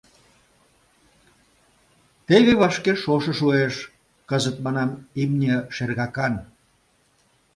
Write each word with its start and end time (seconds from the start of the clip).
Теве 2.27 2.53
вашке 2.61 2.93
шошо 3.01 3.31
шуэш, 3.39 3.75
кызыт, 4.29 4.57
манам, 4.65 4.91
имне 5.21 5.55
шергакан. 5.75 6.33